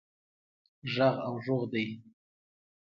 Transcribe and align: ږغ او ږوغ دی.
ږغ 0.93 1.13
او 1.27 1.33
ږوغ 1.43 1.63
دی. 1.71 1.85